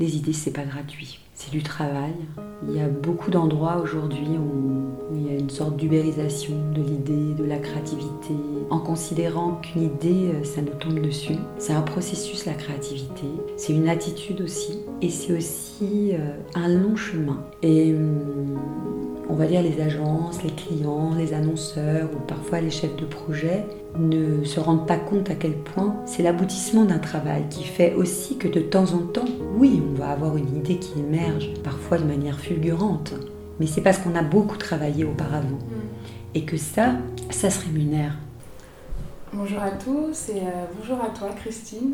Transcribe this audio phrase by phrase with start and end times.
[0.00, 1.20] les idées, c'est pas gratuit.
[1.42, 2.12] C'est du travail.
[2.68, 7.32] Il y a beaucoup d'endroits aujourd'hui où, il y a une sorte d'ubérisation de l'idée,
[7.32, 8.34] de la créativité,
[8.68, 11.36] en considérant qu'une idée, euh, ça nous tombe dessus.
[11.56, 13.24] C'est un processus, la créativité.
[13.56, 14.80] C'est une attitude aussi.
[15.00, 17.42] Et c'est aussi euh, un long chemin.
[17.62, 18.58] Et hum,
[19.30, 23.64] on va dire les agences, les clients, les annonceurs ou parfois les chefs de projet
[23.98, 28.36] ne se rendent pas compte à quel point c'est l'aboutissement d'un travail qui fait aussi
[28.38, 29.24] que de temps en temps,
[29.56, 31.29] oui, on va avoir une idée qui émerge,
[31.62, 33.14] parfois de manière fulgurante,
[33.58, 36.34] mais c'est parce qu'on a beaucoup travaillé auparavant mm.
[36.34, 36.94] et que ça,
[37.30, 38.16] ça se rémunère.
[39.32, 41.92] Bonjour à tous et euh, bonjour à toi Christine.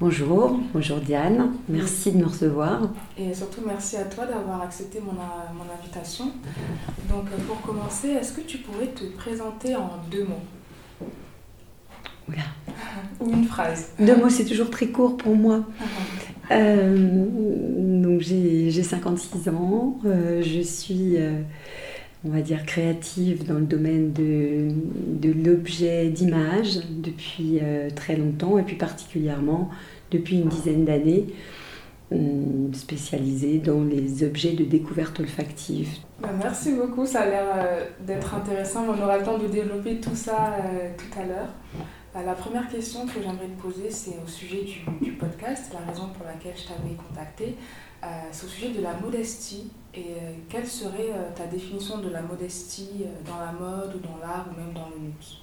[0.00, 2.82] Bonjour, bonjour Diane, merci de me recevoir.
[3.16, 6.26] Et surtout merci à toi d'avoir accepté mon, mon invitation.
[7.08, 11.08] Donc euh, pour commencer, est-ce que tu pourrais te présenter en deux mots?
[12.28, 12.42] Oula.
[13.20, 13.88] Ou une phrase.
[13.98, 15.64] Deux mots, c'est toujours très court pour moi.
[16.50, 17.26] Euh,
[18.02, 21.16] donc j'ai 56 ans, euh, je suis
[22.24, 28.62] on va dire, créative dans le domaine de, l'objet d'image depuis euh, très longtemps et
[28.62, 29.70] puis particulièrement
[30.10, 31.26] depuis une dizaine d'années
[32.10, 35.88] hum, spécialisée dans les objets de découverte olfactive.
[36.20, 38.84] Bah, merci beaucoup, ça a l'air euh, d'être intéressant.
[38.88, 41.48] On aura le temps de développer tout ça euh, tout à l'heure.
[42.14, 44.64] La première question que j'aimerais te poser, c'est au sujet
[45.00, 47.54] du, podcast, la raison pour laquelle je t'avais contacté.
[48.02, 49.70] Euh, c'est au sujet de la modestie.
[49.94, 54.18] Et euh, quelle serait euh, ta définition de la modestie dans la mode ou dans
[54.20, 55.38] l'art ou même dans le luxe?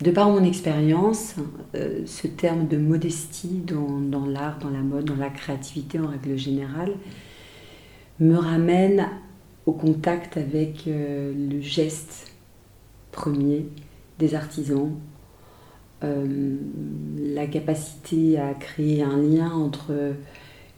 [0.00, 1.36] De par mon expérience,
[1.74, 6.94] ce terme de modestie dans l'art, dans la mode, dans la créativité en règle générale,
[8.18, 9.08] me ramène
[9.64, 12.32] au contact avec le geste
[13.12, 13.66] premier
[14.22, 14.92] des artisans,
[16.02, 20.14] la capacité à créer un lien entre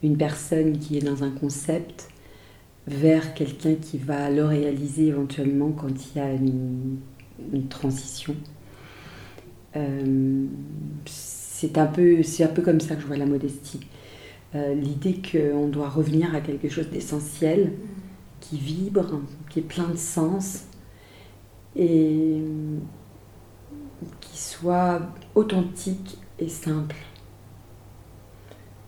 [0.02, 2.08] une personne qui est dans un concept
[2.86, 6.98] vers quelqu'un qui va le réaliser éventuellement quand il y a une,
[7.68, 8.34] transition.
[9.76, 10.46] Euh,
[11.06, 13.80] c'est un, peu, un peu comme ça que je vois la modestie.
[14.54, 17.72] Euh, l'idée qu'on doit revenir à quelque chose d'essentiel,
[18.40, 20.64] qui vibre, qui est plein de sens,
[21.76, 22.40] et
[24.34, 25.00] qui soit
[25.36, 26.96] authentique et simple.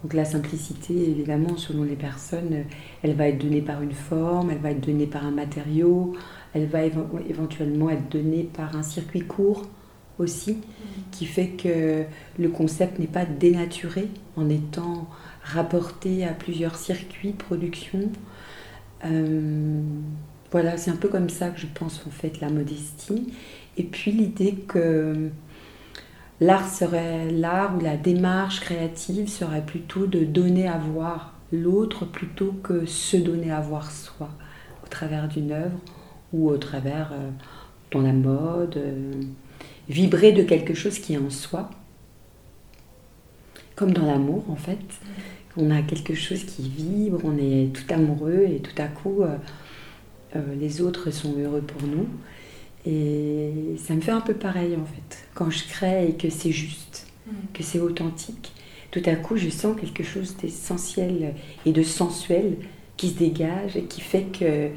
[0.02, 2.64] Donc la simplicité, évidemment, selon les personnes,
[3.04, 6.14] elle va être donnée par une forme, elle va être donnée par un matériau,
[6.52, 9.62] elle va éventuellement être donnée par un circuit court
[10.18, 10.62] aussi, mm.
[11.12, 12.02] qui fait que
[12.40, 15.08] le concept n'est pas dénaturé en étant
[15.44, 18.10] rapporté à plusieurs circuits de production.
[19.04, 19.80] Euh,
[20.50, 23.32] voilà, c'est un peu comme ça que je pense en fait la modestie.
[23.76, 25.30] Et puis l'idée que
[26.40, 32.52] L'art serait l'art ou la démarche créative serait plutôt de donner à voir l'autre plutôt
[32.62, 34.28] que se donner à voir soi
[34.84, 35.78] au travers d'une œuvre
[36.34, 37.30] ou au travers euh,
[37.90, 39.12] dans la mode, euh,
[39.88, 41.70] vibrer de quelque chose qui est en soi,
[43.74, 44.78] comme dans l'amour en fait.
[45.56, 49.38] On a quelque chose qui vibre, on est tout amoureux et tout à coup euh,
[50.60, 52.06] les autres sont heureux pour nous.
[52.86, 55.26] Et ça me fait un peu pareil en fait.
[55.34, 57.30] Quand je crée et que c'est juste, mm.
[57.52, 58.52] que c'est authentique,
[58.90, 62.56] tout à coup je sens quelque chose d'essentiel et de sensuel
[62.96, 64.70] qui se dégage et qui fait que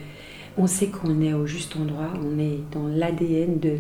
[0.58, 3.78] on sait qu'on est au juste endroit, on est dans l'ADN de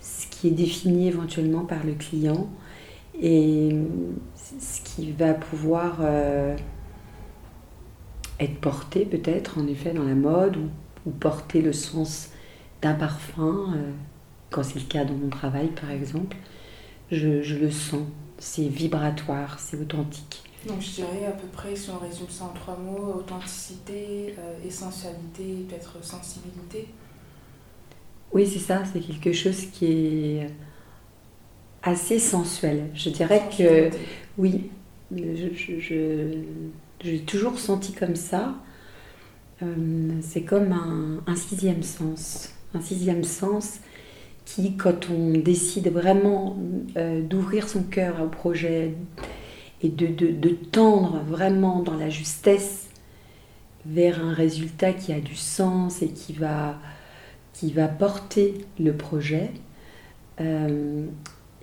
[0.00, 2.48] ce qui est défini éventuellement par le client
[3.20, 3.74] et
[4.60, 6.54] ce qui va pouvoir euh,
[8.38, 10.68] être porté peut-être en effet dans la mode ou,
[11.06, 12.28] ou porter le sens
[12.84, 13.92] d'un parfum, euh,
[14.50, 16.36] quand c'est le cas dans mon travail par exemple,
[17.10, 18.02] je, le sens.
[18.38, 20.42] C'est vibratoire, c'est authentique.
[20.66, 24.66] Donc je dirais à peu près, si on résume ça en trois mots, authenticité, euh,
[24.66, 26.88] essentialité, peut-être sensibilité.
[28.32, 30.50] Oui, c'est ça, c'est quelque chose qui est
[31.82, 32.90] assez sensuel.
[32.94, 33.90] Je dirais que
[34.36, 34.70] oui,
[35.10, 36.44] j'ai
[37.24, 38.54] toujours senti comme ça.
[39.62, 43.78] Euh, c'est comme un, sixième sens un sixième sens
[44.44, 46.56] qui, quand on décide vraiment
[46.96, 48.94] euh, d'ouvrir son cœur au projet
[49.82, 52.88] et de, tendre vraiment dans la justesse
[53.86, 56.78] vers un résultat qui a du sens et qui va,
[57.52, 59.50] qui va porter le projet,
[60.40, 61.06] euh,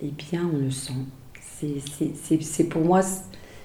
[0.00, 0.92] eh bien on le sent.
[1.34, 3.02] C'est pour moi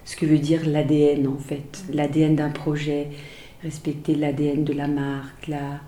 [0.06, 3.10] ce que veut dire l'ADN en fait, l'ADN d'un projet,
[3.64, 5.82] respecter l'ADN de la marque, la,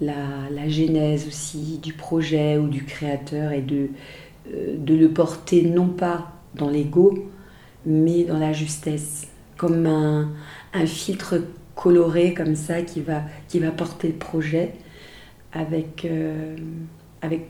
[0.00, 3.90] la, genèse aussi du projet ou du créateur et de,
[4.52, 7.30] euh, de le porter non pas dans l'ego,
[7.86, 10.30] mais dans la justesse, comme un,
[10.86, 11.42] filtre
[11.74, 13.22] coloré comme ça qui va,
[13.76, 14.72] porter le projet
[15.52, 16.56] avec, euh,
[17.22, 17.46] avec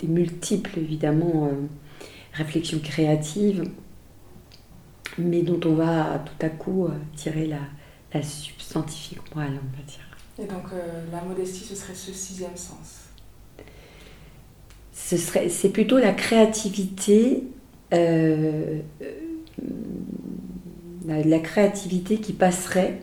[0.00, 1.66] des multiples, évidemment, euh,
[2.32, 3.64] réflexions créatives,
[5.18, 7.60] mais dont on va tout à coup tirer la,
[8.12, 10.05] la substantifique morale, on va dire.
[10.38, 10.64] Et donc
[11.12, 13.06] la modestie, ce serait ce sixième sens
[15.06, 17.44] ce serait, c'est plutôt la créativité,
[17.92, 18.82] la,
[21.06, 23.02] la, créativité qui passerait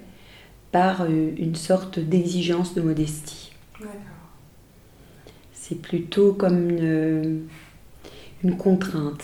[0.74, 3.54] par une sorte d'exigence de modestie.
[3.80, 3.96] D'accord.
[5.54, 7.44] C'est plutôt comme une,
[8.44, 9.24] une contrainte.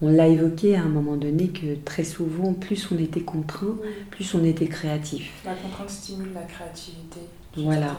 [0.00, 3.76] On l'a évoqué à un moment donné que très souvent, plus on était contraint,
[4.10, 5.32] plus on était créatif.
[5.44, 7.20] La contrainte stimule la créativité.
[7.56, 7.96] Voilà.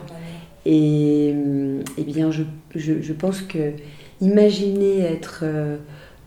[0.65, 1.33] Et,
[1.97, 2.43] eh bien, je,
[2.75, 3.73] je, je, pense que
[4.21, 5.77] imaginer être euh,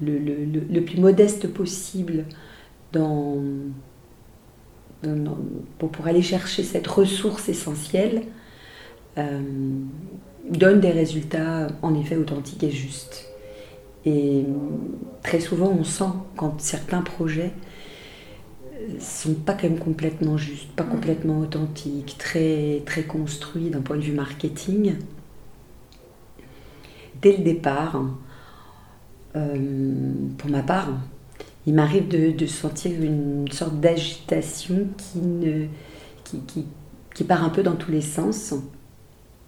[0.00, 0.34] le, le,
[0.68, 2.24] le, plus modeste possible
[2.92, 3.36] dans,
[5.04, 5.38] dans,
[5.78, 8.22] pour, pour, aller chercher cette ressource essentielle,
[9.18, 9.40] euh,
[10.50, 13.28] donne des résultats en effet authentiques et justes.
[14.04, 14.44] Et
[15.22, 17.52] très souvent, on sent quand certains projets
[18.98, 24.02] sont pas quand même complètement justes, pas complètement authentiques, très, très construits d'un point de
[24.02, 24.94] vue marketing.
[27.22, 28.02] Dès le départ,
[29.36, 30.88] euh, pour ma part,
[31.66, 35.66] il m'arrive de, de, sentir une sorte d'agitation qui, ne,
[36.24, 36.66] qui, qui,
[37.14, 38.54] qui part un peu dans tous les sens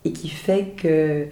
[0.05, 1.27] et qui fait que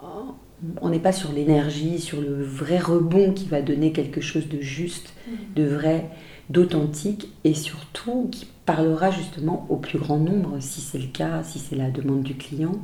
[0.00, 0.34] oh,
[0.80, 4.60] on n'est pas sur l'énergie, sur le vrai rebond qui va donner quelque chose de
[4.60, 5.12] juste,
[5.56, 6.08] de vrai,
[6.50, 11.58] d'authentique et surtout qui parlera justement au plus grand nombre, si c'est le cas, si
[11.58, 12.76] c'est la demande du client.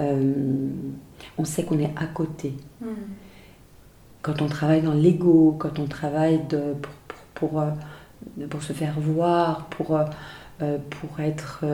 [0.00, 0.68] Euh,
[1.38, 2.54] on sait qu'on est à côté.
[2.80, 2.86] Mm.
[4.22, 7.70] Quand on travaille dans l'ego, quand on travaille de, pour, pour, pour, euh,
[8.48, 9.98] pour, se faire voir, pour,
[10.62, 11.64] euh, pour être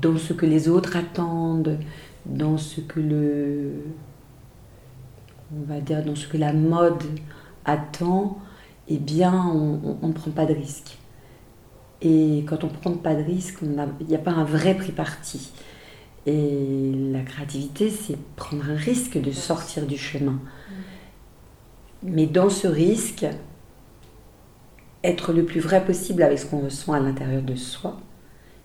[0.00, 1.78] dans ce que les autres attendent,
[2.26, 3.72] dans ce que le
[5.54, 7.02] on va dire dans ce que la mode
[7.64, 8.38] attend,
[8.88, 10.98] eh bien on ne prend pas de risque.
[12.02, 14.92] Et quand on ne prend pas de risque, il n'y a pas un vrai prix
[14.92, 15.52] parti.
[16.26, 20.38] Et la créativité, c'est prendre un risque de sortir du chemin.
[22.02, 23.26] Mais dans ce risque,
[25.02, 27.98] être le plus vrai possible avec ce qu'on ressent à l'intérieur de soi,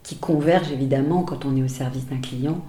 [0.03, 2.63] qui converge évidemment quand on est au service d'un client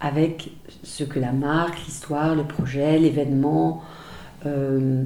[0.00, 0.50] avec
[0.82, 3.82] ce que la marque, l'histoire, le projet, l'événement,
[4.46, 5.04] euh,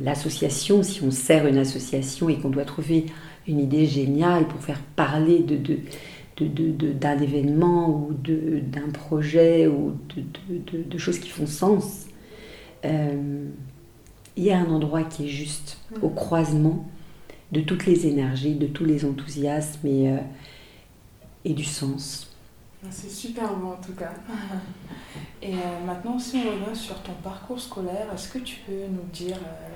[0.00, 3.06] l'association, si on sert une association et qu'on doit trouver
[3.46, 10.98] une idée géniale pour faire parler de, de, d'un événement ou d'un projet ou de,
[10.98, 12.06] choses qui font sens,
[12.84, 13.46] euh,
[14.36, 16.14] il y a un endroit qui est juste au mm.
[16.14, 16.88] croisement
[17.52, 20.16] de toutes les énergies, de tous les enthousiasmes et, euh,
[21.44, 22.23] et du sens.
[22.84, 24.12] Ah, c'est super bon en tout cas.
[25.42, 29.08] Et euh, maintenant, si on revient sur ton parcours scolaire, est-ce que tu peux nous
[29.10, 29.68] dire euh,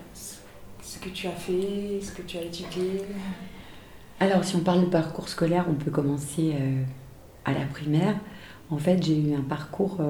[0.82, 3.02] ce que tu as fait, ce que tu as étudié?
[4.20, 6.82] Alors, si on parle de parcours scolaire, on peut commencer euh,
[7.46, 8.16] à la primaire.
[8.70, 10.02] En fait, j'ai eu un parcours.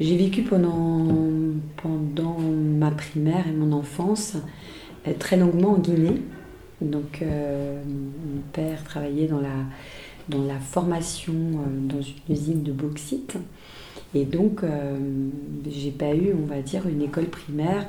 [0.00, 1.14] j'ai vécu pendant,
[1.82, 4.38] pendant ma primaire et mon enfance
[5.18, 6.22] très longuement en Guinée.
[6.80, 9.66] Donc, mon père travaillait dans la
[10.28, 13.36] dans la formation euh, dans une usine de bauxite.
[14.14, 14.96] Et donc, euh,
[15.68, 17.86] j'ai pas eu, on va dire, une école primaire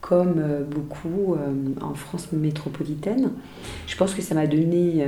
[0.00, 1.36] comme euh, beaucoup
[1.80, 3.30] en France métropolitaine.
[3.86, 5.04] Je pense que ça m'a donné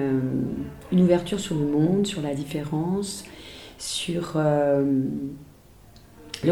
[0.92, 3.24] une ouverture sur le monde, sur la différence,
[3.78, 5.08] sur le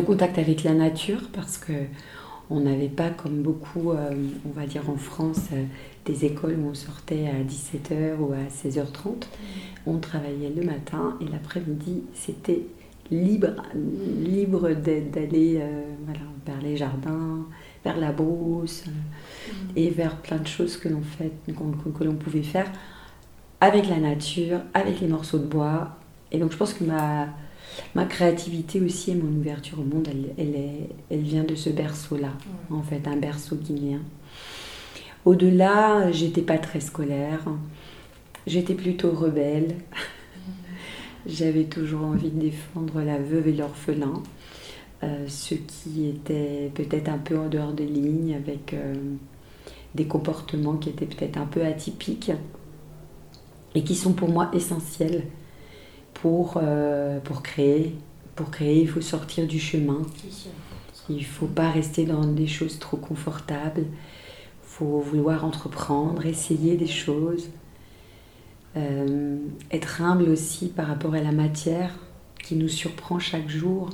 [0.02, 1.72] contact avec la nature, parce que
[2.50, 5.48] on n'avait pas comme beaucoup, on va dire en France,
[6.04, 9.24] des écoles où on sortait à 17h ou à 16h30.
[9.86, 12.66] On travaillait le matin et l'après-midi, c'était
[13.10, 17.46] libre, libre d'aller euh, voilà, vers les jardins,
[17.84, 22.42] vers la brousse euh, et vers plein de choses que l'on fait, que, l'on pouvait
[22.42, 22.70] faire
[23.60, 25.96] avec la nature, avec les morceaux de bois.
[26.32, 27.28] Et donc je pense que ma,
[27.94, 31.70] ma créativité aussi et mon ouverture au monde, elle, elle, est, elle vient de ce
[31.70, 32.32] berceau-là,
[32.70, 34.00] en fait, un berceau guinéen.
[35.24, 37.44] Au-delà, j'étais pas très scolaire.
[38.46, 39.76] J'étais plutôt rebelle.
[41.26, 44.22] J'avais toujours envie de défendre la veuve et l'orphelin,
[45.02, 48.94] euh, ce qui était peut-être un peu en dehors des lignes, avec euh,
[49.94, 52.32] des comportements qui étaient peut-être un peu atypiques
[53.74, 55.24] et qui sont pour moi essentiels
[56.20, 57.96] pour, euh, pour créer.
[58.36, 60.02] Pour créer, il faut sortir du chemin.
[61.08, 63.84] Il ne faut pas rester dans des choses trop confortables
[64.80, 67.50] faut vouloir entreprendre, essayer des choses,
[68.76, 69.36] euh,
[69.70, 71.98] être humble aussi par rapport à la matière
[72.42, 73.90] qui nous surprend chaque jour.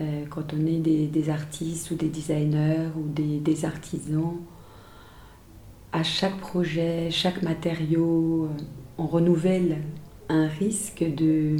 [0.00, 4.36] Euh, quand on est des, artistes ou des designers ou des, artisans,
[5.92, 8.48] à chaque projet, chaque matériau,
[8.96, 9.82] on renouvelle
[10.28, 11.56] un risque de,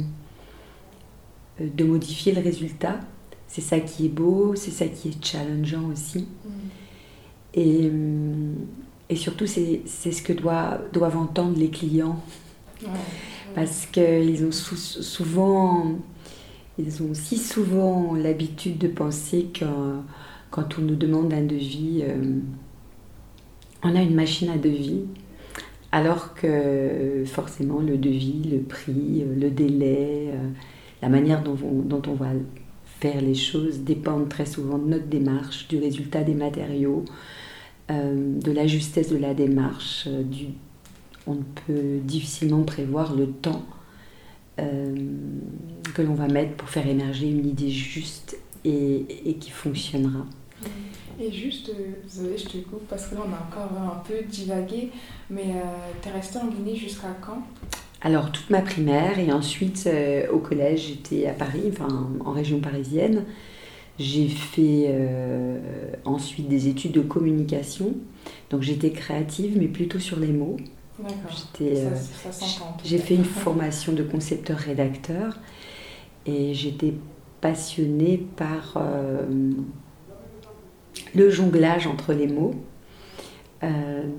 [1.59, 2.99] de modifier le résultat.
[3.47, 6.19] C'est ça qui est beau, c'est ça qui est challengeant aussi.
[6.19, 6.49] Mm.
[7.53, 7.91] Et,
[9.09, 12.19] et surtout, c'est ce que doivent entendre les clients.
[13.53, 15.95] Parce qu'ils ont souvent,
[16.77, 19.65] ils ont si souvent l'habitude de penser que
[20.51, 22.39] quand on nous demande un devis, euh,
[23.83, 25.03] on a une machine à devis,
[25.95, 30.49] alors que forcément le devis, le prix, le délai, euh,
[31.01, 32.31] la manière dont on va
[32.99, 37.05] faire les choses dépendent très souvent de notre démarche, du résultat des matériaux,
[37.91, 40.05] euh, de la justesse de la démarche.
[40.07, 40.47] Euh, du,
[41.27, 43.63] on peut difficilement prévoir le temps
[44.59, 44.95] euh,
[45.93, 49.05] que l'on va mettre pour faire émerger une idée juste et,
[49.39, 50.25] qui fonctionnera.
[51.19, 51.71] Et juste,
[52.03, 54.91] désolé, je te coupe parce que là on a encore un peu divagué,
[55.29, 55.55] mais
[56.01, 57.41] tu es resté en Guinée jusqu'à quand?
[58.01, 59.89] Alors toute ma primaire et ensuite
[60.31, 63.23] au collège j'étais à Paris, enfin en région parisienne.
[63.97, 65.57] J'ai fait euh,
[66.03, 67.93] ensuite des études de communication.
[68.49, 70.57] Donc j'étais créative, mais plutôt sur les mots.
[71.61, 71.89] Euh,
[72.83, 75.37] j'ai fait une formation de concepteur-rédacteur
[76.25, 76.93] et j'étais
[77.41, 79.25] passionnée par euh,
[81.13, 82.55] le jonglage entre les mots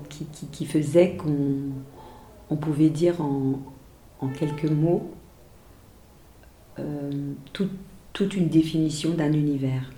[0.09, 1.69] qui, qui, faisait qu'on
[2.49, 3.61] on pouvait dire en,
[4.37, 5.09] quelques mots
[7.53, 7.69] tout,
[8.11, 9.89] toute une définition d'un univers.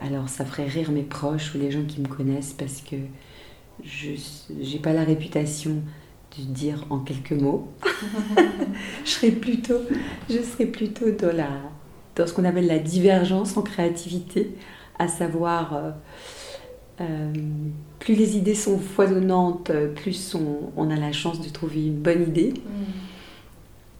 [0.00, 2.96] Alors ça ferait rire mes proches ou les gens qui me connaissent parce que
[3.84, 4.10] je
[4.52, 5.82] n'ai pas la réputation
[6.38, 7.68] de dire en quelques mots.
[9.04, 9.80] je serais plutôt,
[10.28, 10.70] je serais
[12.16, 14.50] dans ce qu'on appelle la divergence en créativité,
[15.02, 15.90] à savoir euh,
[17.00, 17.32] euh,
[17.98, 20.36] plus les idées sont foisonnantes, plus
[20.76, 22.54] on, a la chance de trouver une bonne idée.
[22.54, 22.70] Mm.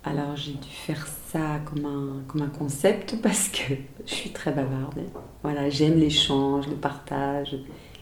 [0.05, 3.75] Alors j'ai dû faire ça comme un, comme un concept parce que
[4.07, 5.01] je suis très bavarde.
[5.43, 7.57] Voilà, j'aime l'échange, le partage,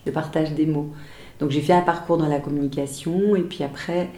[0.04, 0.92] le partage des mots.
[1.38, 4.10] Donc j'ai fait un parcours dans la communication et puis après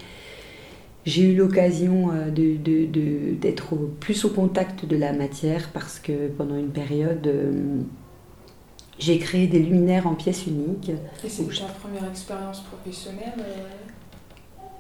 [1.05, 6.57] j'ai eu l'occasion euh, d'être de, plus au contact de la matière parce que pendant
[6.57, 7.81] une période euh,
[9.03, 10.91] j'ai créé des luminaires en pièces uniques.
[11.25, 13.93] Et c'est ta première expérience professionnelle euh,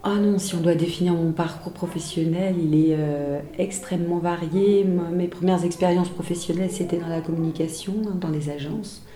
[0.05, 4.83] ah non, si on doit définir mon parcours professionnel, il est euh, extrêmement varié.
[4.83, 9.07] Mes premières expériences professionnelles, c'était dans la communication, hein, dans les agences,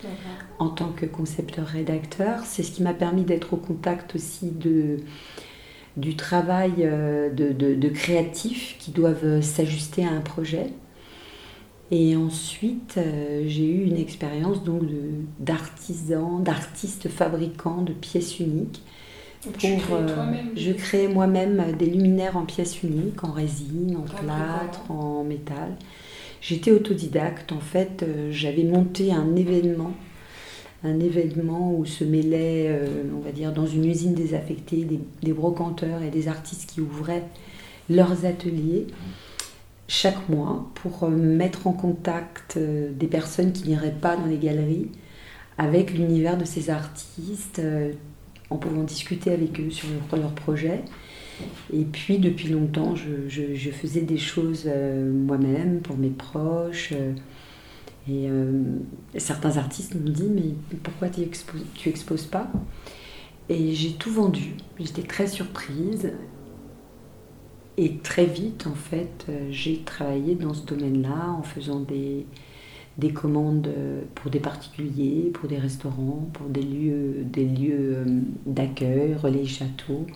[0.59, 2.39] en tant que concepteur-rédacteur.
[2.45, 5.01] C'est ce qui m'a permis d'être au contact aussi de,
[5.97, 10.67] du travail euh, de, de, créatifs qui doivent s'ajuster à un projet.
[11.89, 14.83] Et ensuite, euh, j'ai eu une expérience donc
[15.39, 18.81] d'artisan, d'artiste fabricant de pièces uniques.
[19.65, 25.75] Euh, je crée moi-même des luminaires en pièces uniques, en résine, en plâtre, en métal.
[26.41, 29.93] J'étais autodidacte, en fait, euh, j'avais monté un événement,
[30.83, 35.33] un événement où se mêlaient, euh, on va dire, dans une usine désaffectée, des, des,
[35.33, 37.23] brocanteurs et des artistes qui ouvraient
[37.89, 38.87] leurs ateliers
[39.87, 44.89] chaque mois pour mettre en contact des personnes qui n'iraient pas dans les galeries
[45.57, 47.61] avec l'univers de ces artistes,
[48.49, 50.83] en pouvant discuter avec eux sur leur, leur projet.
[51.73, 56.93] Et puis depuis longtemps, je, faisais des choses euh, moi-même pour mes proches.
[56.93, 57.13] Euh,
[58.09, 58.63] et euh,
[59.17, 61.21] certains artistes m'ont dit mais pourquoi tu
[61.89, 62.49] exposes pas?
[63.49, 64.53] Et j'ai tout vendu.
[64.79, 66.11] J'étais très surprise.
[67.77, 72.25] Et très vite, en fait, j'ai travaillé dans ce domaine-là en faisant des,
[72.97, 73.69] des commandes
[74.15, 80.07] pour des particuliers, pour des restaurants, pour des lieux, des lieux euh, d'accueil, relais châteaux.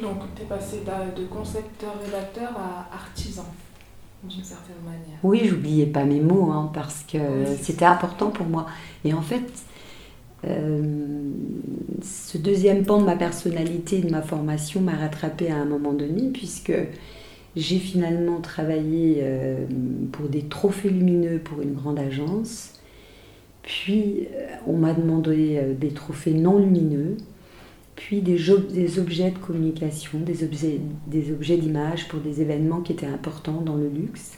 [0.00, 0.80] Donc tu es passé
[1.16, 3.46] de concepteur-rédacteur à artisan,
[4.24, 5.18] d'une certaine manière.
[5.22, 7.18] Oui, j'oubliais pas mes mots, hein, parce que
[7.62, 8.66] c'était important pour moi.
[9.04, 9.73] Et en fait, euh,
[12.02, 16.30] ce deuxième pan de ma personnalité, de ma formation, m'a rattrapé à un moment donné,
[16.32, 16.72] puisque
[17.56, 19.64] j'ai finalement travaillé euh,
[20.12, 22.80] pour des trophées lumineux pour une grande agence.
[23.62, 27.16] Puis euh, on m'a demandé euh, des trophées non lumineux,
[27.96, 28.38] puis des,
[28.72, 33.60] des objets de communication, des objets, des objets d'image pour des événements qui étaient importants
[33.60, 34.32] dans le luxe.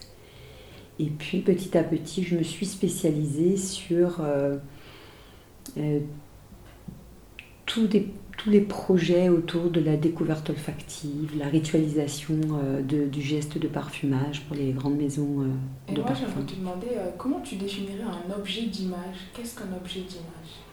[0.98, 4.22] Et puis petit à petit, je me suis spécialisée sur
[7.66, 7.88] tous,
[8.36, 14.42] tous les projets autour de la découverte olfactive, la ritualisation euh, du geste de parfumage
[14.42, 18.66] pour les grandes maisons euh, Et moi, j'aimerais te demander comment tu définirais un objet
[18.66, 19.16] d'image?
[19.34, 20.66] Qu'est-ce qu'un objet d'image?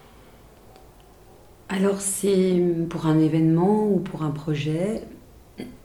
[1.69, 5.01] Alors c'est pour un événement ou pour un projet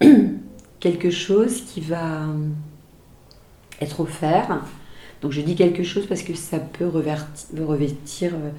[0.81, 2.27] quelque chose qui va
[3.81, 4.61] être offert.
[5.23, 8.51] Donc je dis quelque chose parce que ça peut revêtir euh,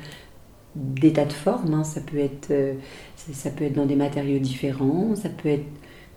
[0.75, 1.73] des tas de formes.
[1.73, 1.83] Hein.
[1.83, 2.73] Ça, peut être, euh,
[3.15, 5.65] ça peut être dans des matériaux différents, ça peut être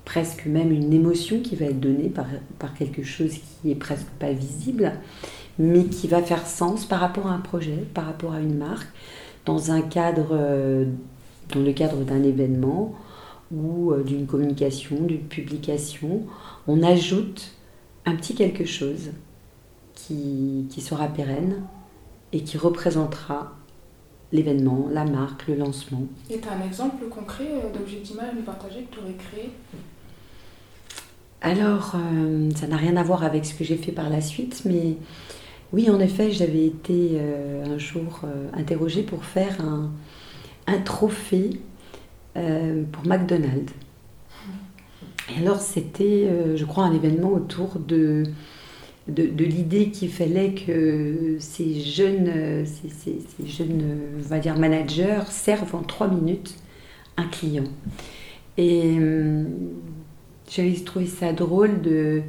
[0.05, 4.33] presque même une émotion qui va être donnée par, quelque chose qui est presque pas
[4.33, 4.93] visible,
[5.59, 8.89] mais qui va faire sens par rapport à un projet, par rapport à une marque,
[9.45, 10.87] dans un cadre, euh,
[11.53, 12.95] dans le cadre d'un événement
[13.53, 16.23] ou d'une communication, d'une publication,
[16.67, 17.53] on ajoute
[18.07, 19.11] un petit quelque chose
[19.95, 21.63] qui sera pérenne
[22.33, 23.53] et qui représentera
[24.33, 26.05] l'événement, la marque, le lancement.
[26.31, 29.15] Et tu as un exemple concret euh, d'objet d'image à nous partager que tu aurais
[29.15, 29.51] créé?
[31.43, 34.63] Alors, euh, ça n'a rien à voir avec ce que j'ai fait par la suite,
[34.65, 34.97] mais
[35.73, 38.21] oui, en effet, j'avais été euh, un jour
[38.53, 39.91] interrogée pour faire un,
[40.67, 41.61] un trophée
[42.35, 43.73] pour McDonald's.
[45.29, 48.25] Et alors, c'était, je crois, un événement autour de,
[49.09, 52.65] de, l'idée qu'il fallait que ces jeunes,
[54.19, 56.57] va dire, managers servent en trois minutes
[57.17, 57.65] un client.
[58.59, 59.45] Et euh,
[60.51, 62.23] j'avais trouvé ça drôle de,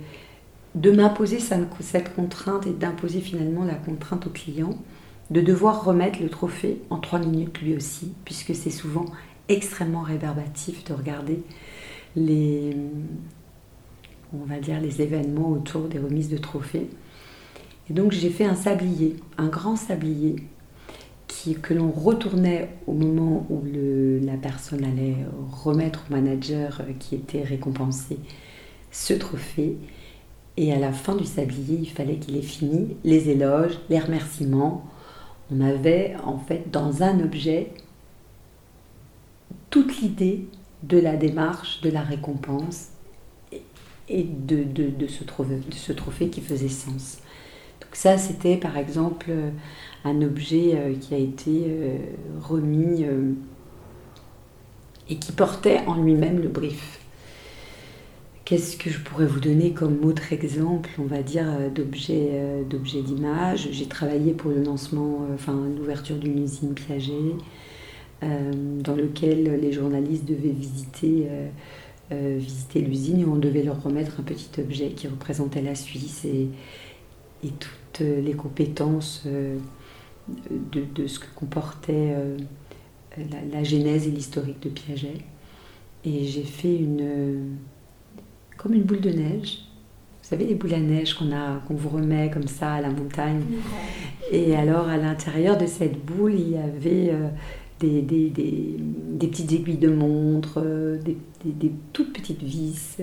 [0.76, 4.78] de m'imposer cette contrainte et d'imposer finalement la contrainte au client
[5.30, 9.06] de devoir remettre le trophée en trois minutes lui aussi, puisque c'est souvent
[9.50, 11.40] extrêmement réverbatif de regarder
[12.16, 12.76] les,
[14.34, 16.90] on va dire, les événements autour des remises de trophées.
[17.90, 20.38] Et donc j'ai fait un sablier, un grand sablier
[21.28, 25.18] qui, que l'on retournait au moment où la personne allait
[25.52, 28.20] remettre au manager qui était récompensé
[28.92, 29.78] ce trophée.
[30.56, 34.86] Et à la fin du sablier, il fallait qu'il ait fini les éloges, les remerciements.
[35.52, 37.72] On avait en fait dans un objet
[39.70, 40.48] toute l'idée
[40.84, 42.93] de la démarche, de la récompense
[44.10, 47.20] et de, ce trophée, de, ce trophée, qui faisait sens.
[47.82, 49.32] Donc ça, c'était par exemple
[50.04, 51.98] un objet euh, qui a été euh,
[52.42, 53.34] remis euh,
[55.10, 57.00] et qui portait en lui-même le brief.
[58.46, 63.86] Qu'est-ce que je pourrais vous donner comme autre exemple, on va dire, d'objet d'image J'ai
[63.86, 67.36] travaillé pour le lancement, enfin l'ouverture d'une usine Piaget.
[68.24, 71.28] Euh, dans lequel les journalistes devaient visiter,
[72.12, 75.76] euh, euh, visiter l'usine et on devait leur remettre un petit objet qui représentait la
[75.76, 76.50] Suisse et,
[77.44, 82.16] et toutes les compétences de, de, ce que comportait
[83.18, 85.18] la, la, genèse et l'historique de Piaget.
[86.06, 87.58] Et j'ai fait une,
[88.58, 89.60] comme une boule de neige.
[90.22, 92.90] Vous savez, les boules à neige qu'on a, qu'on vous remet comme ça à la
[92.90, 93.44] montagne.
[94.32, 97.14] Et alors, à l'intérieur de cette boule, il y avait
[97.88, 98.78] des,
[99.20, 102.98] petites aiguilles de montre, euh, des, toutes petites vis.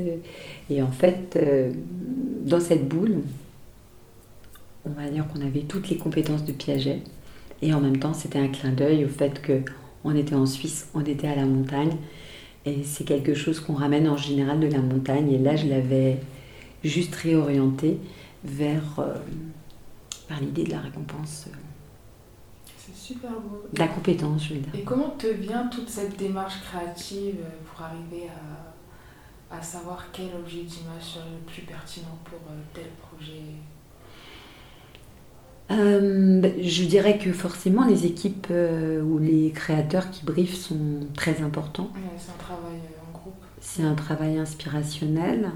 [0.69, 1.73] Et en fait, euh,
[2.45, 3.23] dans cette boule,
[4.85, 7.03] on va dire qu'on avait toutes les compétences de Piaget.
[7.62, 9.61] Et en même temps, c'était un clin d'œil au fait que
[10.03, 11.97] on était en Suisse, on était à la montagne.
[12.64, 15.33] Et c'est quelque chose qu'on ramène en général de la montagne.
[15.33, 16.19] Et là, je l'avais
[16.85, 17.99] juste réorienté
[18.45, 19.14] vers, euh,
[20.29, 21.49] vers l'idée de la récompense
[23.11, 23.64] super beau.
[23.77, 24.75] La compétence, je veux dire.
[24.75, 28.29] Et comment te vient toute cette démarche créative euh, pour arriver
[29.51, 33.42] à, à savoir quel objet d'image serait le plus pertinent pour euh, tel projet?
[35.70, 41.42] Euh, ben, je dirais que forcément les équipes ou les créateurs qui briefent sont très
[41.42, 41.90] importants.
[42.16, 43.44] c'est un travail en groupe.
[43.61, 45.53] C'est un travail inspirationnel.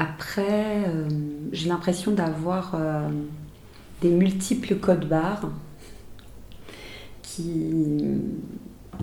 [0.00, 0.84] Après,
[1.50, 2.76] j'ai l'impression d'avoir
[4.00, 5.50] des multiples codes barres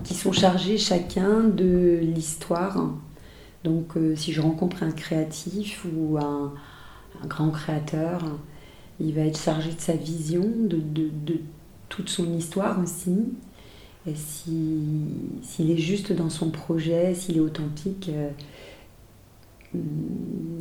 [0.04, 2.92] qui, sont chargés chacun de l'histoire.
[3.64, 6.52] Donc euh, si je rencontre un créatif ou un,
[7.26, 8.20] grand créateur,
[9.00, 10.80] il va être chargé de sa vision, de,
[11.88, 13.16] toute son histoire aussi.
[14.06, 18.30] Et s'il est juste dans son projet, s'il est authentique, euh,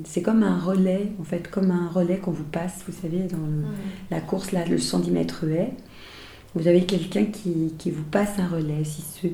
[0.03, 3.37] c'est comme un relais, en fait, comme un relais qu'on vous passe, vous savez, dans
[4.09, 5.73] la course, là, le 110 mètres haie
[6.55, 8.83] vous avez quelqu'un qui, vous passe un relais.
[8.85, 9.27] Si ce,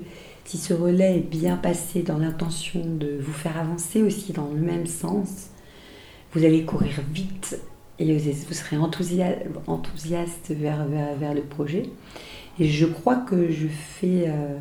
[0.43, 4.59] si ce relais est bien passé dans l'intention de vous faire avancer aussi dans le
[4.59, 5.49] même sens,
[6.33, 7.59] vous allez courir vite
[7.99, 11.83] et vous, serez enthousiaste, vers, vers, le projet.
[12.59, 14.57] Et je crois que je fais, euh,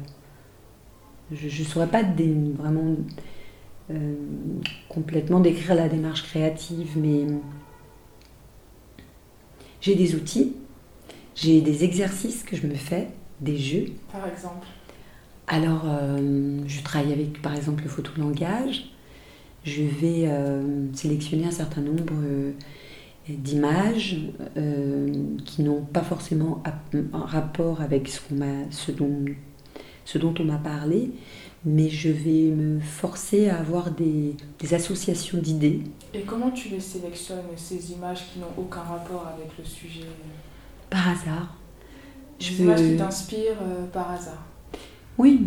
[1.33, 2.97] je ne saurais pas vraiment
[3.91, 4.15] euh,
[4.91, 7.25] complètement décrire la démarche créative, mais
[9.81, 10.55] j'ai des outils,
[11.41, 13.09] j'ai des exercices que je me fais,
[13.41, 13.87] des jeux.
[14.13, 14.67] Par exemple
[15.49, 18.91] Alors, euh, je travaille avec, par exemple, le photolangage.
[19.65, 22.15] Je vais euh, sélectionner un certain nombre
[23.29, 24.17] d'images
[25.45, 26.63] qui n'ont pas forcément
[26.95, 28.21] un rapport avec ce,
[28.71, 29.25] ce, dont,
[30.05, 31.13] ce dont on m'a parlé,
[31.65, 34.35] mais je vais me forcer à avoir des,
[34.73, 35.83] associations d'idées.
[36.15, 40.07] Et comment tu les sélectionnes, ces images qui n'ont aucun rapport avec le sujet?
[40.91, 41.57] Par hasard.
[42.39, 44.45] Des images qui t'inspirent euh, par hasard
[45.19, 45.41] Oui,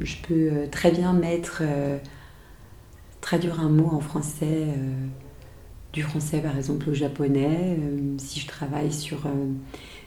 [0.00, 1.98] je peux euh, très bien mettre, euh,
[3.20, 4.66] traduire un mot en français,
[5.92, 7.78] du français par exemple au japonais,
[8.18, 9.20] si je travaille sur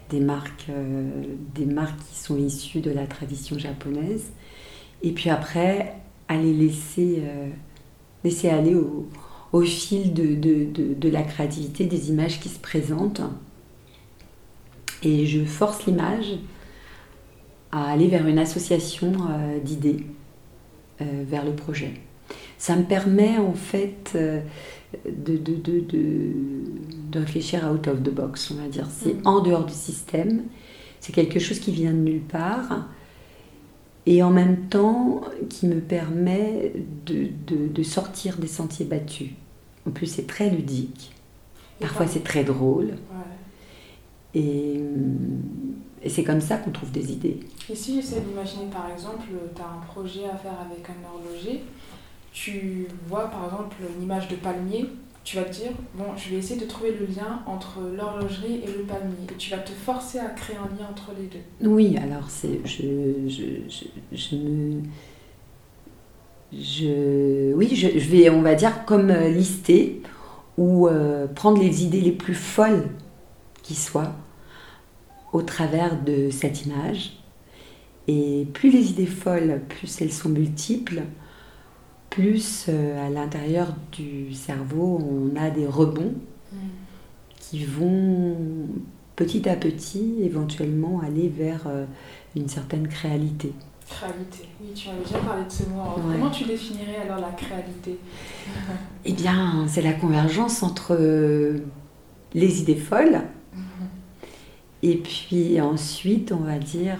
[0.09, 0.67] des marques,
[1.55, 4.31] des marques qui sont issues de la tradition japonaise
[5.03, 5.95] et puis après,
[6.27, 7.49] aller laisser, euh,
[8.23, 9.07] laisser aller au,
[9.51, 13.21] au fil de, de, de, la créativité des images qui se présentent.
[15.03, 16.37] Et je force l'image
[17.71, 20.05] à aller vers une association euh, d'idées,
[21.01, 21.93] euh, vers le projet.
[22.57, 24.15] Ça me permet en fait
[25.05, 28.87] de, de, réfléchir out of the box, on va dire.
[28.91, 29.25] C'est mm.
[29.27, 30.43] en dehors du système,
[30.99, 32.87] c'est quelque chose qui vient de nulle part
[34.05, 36.73] et en même temps qui me permet
[37.05, 39.29] de, de, sortir des sentiers battus.
[39.87, 41.11] En plus, c'est très ludique.
[41.79, 42.93] Parfois, c'est très drôle.
[44.33, 44.81] Et,
[46.01, 47.39] et c'est comme ça qu'on trouve des idées.
[47.69, 51.61] Et si j'essaie d'imaginer, par exemple, tu as un projet à faire avec un horloger,
[52.33, 54.85] tu vois, par exemple, une image de palmier,
[55.23, 58.67] tu vas te dire, bon, je vais essayer de trouver le lien entre l'horlogerie et
[58.77, 59.27] le palmier.
[59.31, 61.69] Et tu vas te forcer à créer un lien entre les deux.
[61.69, 64.81] Oui, alors c'est, je, je, je, je me...
[66.53, 70.01] Je, oui, je, vais, on va dire, comme euh, lister
[70.57, 72.89] ou euh, prendre les idées les plus folles
[73.71, 74.11] qui soient
[75.31, 77.13] au travers de cette image.
[78.09, 81.03] Et plus les idées folles, plus elles sont multiples,
[82.09, 86.13] plus euh, à l'intérieur du cerveau, on a des rebonds
[87.39, 88.35] qui vont
[89.15, 91.85] petit à petit éventuellement aller vers euh,
[92.35, 93.53] une certaine créalité.
[93.87, 95.81] Créalité, oui, tu avais déjà parlé de ce mot.
[95.95, 97.97] Comment tu définirais alors la créalité?
[99.05, 101.59] Eh bien, c'est la convergence entre euh,
[102.33, 103.21] les idées folles.
[104.83, 106.97] et puis ensuite, on va dire,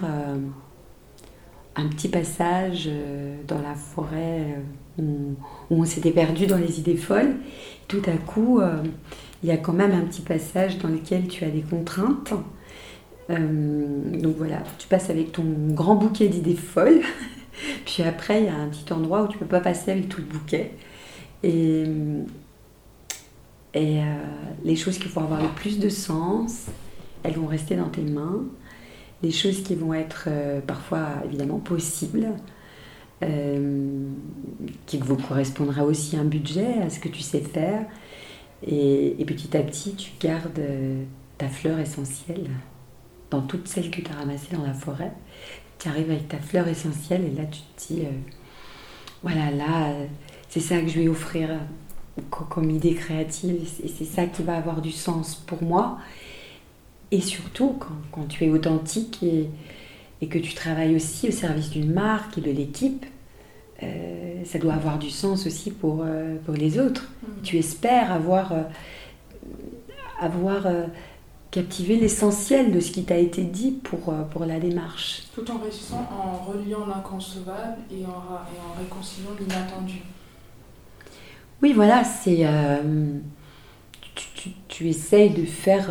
[1.76, 2.90] un petit passage
[3.46, 4.58] dans la forêt
[4.98, 5.34] où,
[5.70, 7.36] on s'était perdu dans les idées folles.
[7.88, 8.82] Tout à coup, euh,
[9.42, 12.32] il y a quand même un petit passage dans lequel tu as des contraintes.
[13.30, 17.00] Euh, donc voilà, tu passes avec ton grand bouquet d'idées folles.
[17.84, 20.08] Puis après, il y a un petit endroit où tu ne peux pas passer avec
[20.08, 20.72] tout le bouquet.
[21.42, 21.84] Et,
[23.74, 24.04] et euh,
[24.64, 26.66] les choses qui vont avoir le plus de sens,
[27.22, 28.44] elles vont rester dans tes mains.
[29.22, 30.28] Les choses qui vont être
[30.66, 32.34] parfois évidemment possibles,
[33.22, 34.08] euh,
[34.86, 37.84] qui vous correspondra aussi un budget à ce que tu sais faire.
[38.66, 41.04] Et, petit à petit, tu gardes euh,
[41.38, 42.50] ta fleur essentielle
[43.30, 45.12] dans toutes celles que tu as ramassées dans la forêt.
[45.78, 48.10] Tu arrives avec ta fleur essentielle et là, tu te dis, euh,
[49.22, 49.94] voilà, là,
[50.48, 51.48] c'est ça que je vais offrir
[52.30, 55.98] comme idée créative et c'est ça qui va avoir du sens pour moi.
[57.10, 59.48] Et surtout, quand, quand tu es authentique et,
[60.20, 63.04] et que tu travailles aussi au service d'une marque et de l'équipe,
[63.82, 67.08] euh, ça doit avoir du sens aussi pour, euh, pour les autres.
[67.22, 67.42] Mm.
[67.42, 68.62] Tu espères avoir, euh,
[70.20, 70.68] avoir
[71.50, 75.24] captivé l'essentiel de ce qui t'a été dit pour, pour la démarche.
[75.34, 80.02] Tout en réussissant en reliant l'inconcevable et en, et en réconciliant l'inattendu.
[81.62, 82.46] Oui, voilà, c'est.
[84.14, 85.90] Tu, tu, essayes de faire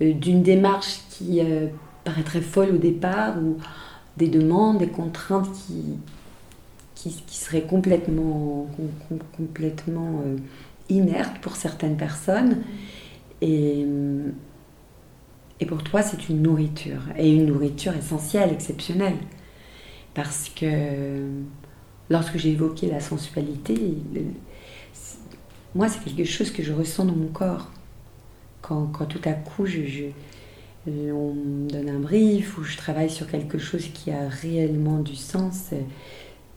[0.00, 1.40] d'une démarche qui
[2.04, 3.56] paraîtrait folle au départ, ou
[4.16, 8.68] des demandes, des contraintes qui, serait complètement,
[9.36, 10.36] complètement euh,
[10.88, 12.62] inerte pour certaines personnes.
[13.40, 13.86] Et
[15.66, 19.16] pour toi, c'est une nourriture, et une nourriture essentielle, exceptionnelle.
[20.14, 21.26] Parce que
[22.08, 23.96] lorsque j'ai évoqué la sensualité,
[25.74, 27.70] moi, c'est quelque chose que je ressens dans mon corps.
[28.60, 30.04] Quand, quand tout à coup, je, je,
[30.86, 35.16] on me donne un brief ou je travaille sur quelque chose qui a réellement du
[35.16, 35.70] sens,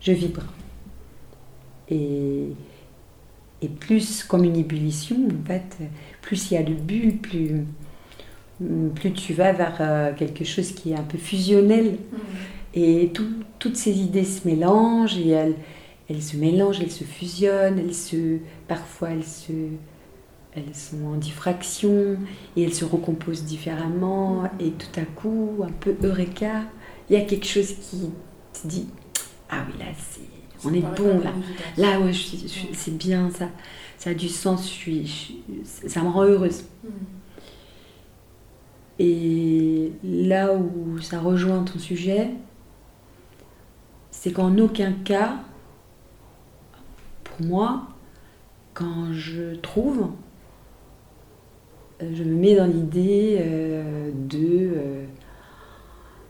[0.01, 0.43] je vibre.
[1.89, 2.49] Et,
[3.61, 5.77] et plus comme une ébullition, en fait,
[6.21, 7.65] plus il y a de bulles, plus,
[8.95, 11.91] plus tu vas vers euh, quelque chose qui est un peu fusionnel.
[12.11, 12.17] Mm.
[12.77, 13.11] Et
[13.59, 15.55] toutes ces idées se mélangent et elles,
[16.09, 18.37] elles se mélangent, elles se fusionnent, elles se,
[18.67, 19.51] parfois elles, se,
[20.53, 22.17] elles sont en diffraction
[22.55, 24.43] et elles se recomposent différemment.
[24.59, 26.63] Et tout à coup, un peu eureka,
[27.09, 28.11] il y a quelque chose qui
[28.53, 28.87] te dit
[29.49, 31.33] Ah oui, là, c'est, on est bon, là.
[31.77, 32.11] Là, ouais,
[32.73, 33.49] c'est bien, ça,
[33.97, 36.65] ça a du sens, suis, ça me rend heureuse.
[36.83, 36.89] Mm.
[38.97, 42.29] Et là où ça rejoint ton sujet,
[44.09, 45.39] c'est qu'en aucun cas,
[47.41, 47.87] moi,
[48.73, 50.11] quand je trouve,
[52.01, 55.05] euh, je me mets dans l'idée euh, de euh,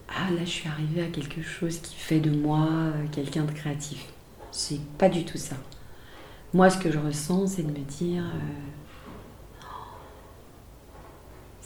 [0.09, 2.67] ah là je suis arrivée à quelque chose qui fait de moi
[3.11, 4.05] quelqu'un de créatif.
[4.51, 5.55] C'est pas du tout ça.
[6.53, 8.23] Moi ce que je ressens c'est de me dire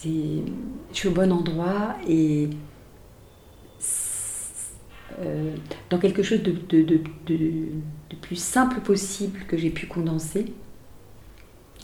[0.02, 0.50] je
[0.94, 2.50] suis au bon endroit et
[5.22, 5.56] euh,
[5.90, 6.54] dans quelque chose de,
[8.22, 10.54] plus simple possible que j'ai pu condenser,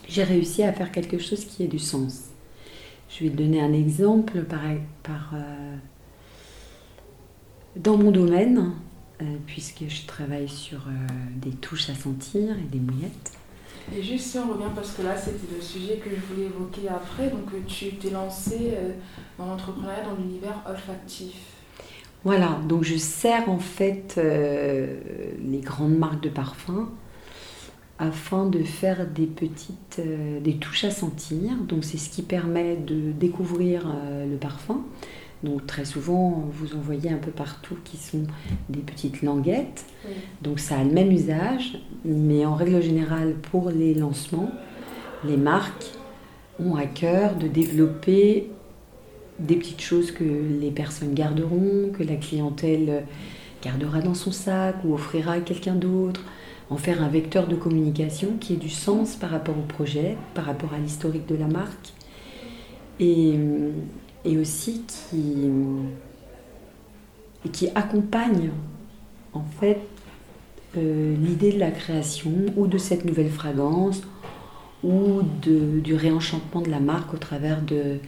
[0.08, 2.30] j'ai réussi à faire quelque chose qui ait du sens.
[3.10, 5.76] Je vais te donner un exemple par, euh,
[7.76, 8.72] dans mon domaine,
[9.20, 10.86] euh, puisque je travaille sur
[11.36, 13.32] des touches à sentir et des mouillettes.
[13.94, 16.88] Et juste si on revient, parce que là c'était le sujet que je voulais évoquer
[16.88, 18.72] après, donc tu t'es lancé
[19.38, 21.55] dans l'entrepreneuriat dans l'univers olfactif.
[22.24, 24.98] Voilà, donc je sers en fait euh,
[25.44, 26.88] les grandes marques de parfums
[27.98, 30.00] afin de faire des petites
[30.42, 31.54] des touches à sentir.
[31.66, 33.86] Donc c'est ce qui permet de découvrir
[34.30, 34.82] le parfum.
[35.42, 38.24] Donc très souvent, vous en voyez un peu partout qui sont
[38.68, 39.84] des petites languettes.
[40.42, 44.50] Donc ça a le même usage, mais en règle générale, pour les lancements,
[45.24, 45.92] les marques
[46.58, 48.50] ont à cœur de développer
[49.38, 53.04] des petites choses que les personnes garderont, que la clientèle
[53.62, 56.22] gardera dans son sac ou offrira à quelqu'un d'autre,
[56.70, 60.44] en faire un vecteur de communication qui ait du sens par rapport au projet, par
[60.44, 61.92] rapport à l'historique de la marque.
[62.98, 63.38] Et
[64.38, 65.50] aussi qui,
[67.74, 68.50] accompagne
[69.32, 69.80] en fait
[70.76, 74.02] euh, l'idée de la création ou de cette nouvelle fragrance
[74.82, 77.98] ou du réenchantement de la marque au travers de,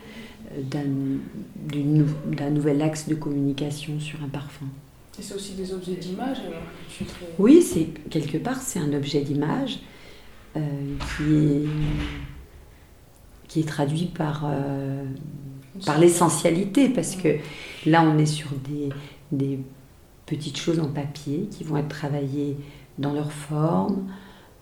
[0.62, 4.66] d'un, nouvel axe de communication sur un parfum.
[5.18, 6.38] Et c'est aussi des objets d'image
[7.38, 9.80] Oui, c'est, quelque part c'est un objet d'image
[10.56, 10.60] euh,
[11.16, 11.68] qui, est,
[13.48, 15.04] qui est traduit par euh,
[15.84, 17.36] par l'essentialité, parce que
[17.86, 18.50] là, on est sur
[19.30, 19.58] des,
[20.26, 22.56] petites choses en papier qui vont être travaillées
[22.98, 24.08] dans leur forme,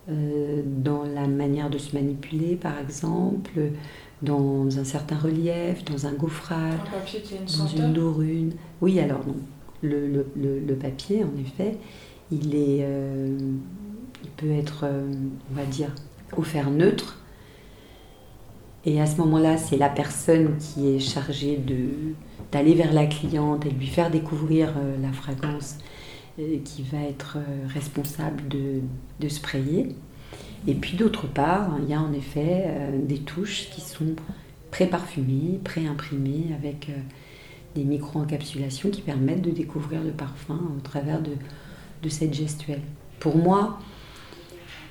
[0.09, 3.72] euh, dans la manière de se manipuler, par exemple,
[4.22, 6.79] dans un certain relief, dans un gaufrage,
[7.59, 8.52] dans une dorune.
[8.81, 9.37] Oui, alors non.
[9.83, 11.79] Le, papier, en effet,
[12.31, 13.38] il, est, euh,
[14.24, 15.12] il peut être, euh,
[15.50, 15.94] on va dire,
[16.37, 17.20] offert neutre
[18.85, 21.61] et à ce moment-là, c'est la personne qui est chargée
[22.52, 25.79] d'aller vers la cliente et lui faire découvrir euh, la fragrance
[26.37, 28.81] qui va être responsable de,
[29.20, 29.96] de sprayer.
[30.66, 32.66] Et puis d'autre part, il y a en effet
[33.03, 34.16] des touches qui sont
[34.71, 36.90] pré-parfumées, pré-imprimées avec
[37.75, 41.33] des micro-encapsulations qui permettent de découvrir le parfum au travers de,
[42.03, 42.81] de cette gestuelle.
[43.21, 43.79] Pour moi,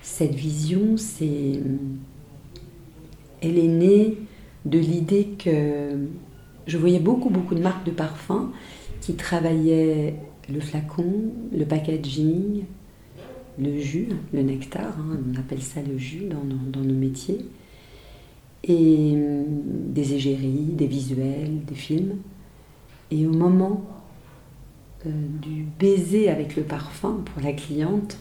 [0.01, 1.60] cette vision, c'est
[3.41, 4.17] elle est née
[4.65, 5.97] de l'idée que
[6.67, 8.51] je voyais beaucoup, beaucoup de marques de parfums
[9.01, 10.15] qui travaillaient
[10.51, 12.63] le flacon, le packaging,
[13.60, 17.46] le jus, le nectar, hein, on appelle ça le jus dans, nos métiers,
[18.63, 19.46] et hum,
[19.94, 22.18] des égéries, des visuels, des films.
[23.12, 23.86] Et au moment
[25.06, 25.10] euh,
[25.41, 28.18] du baiser avec le parfum pour la cliente,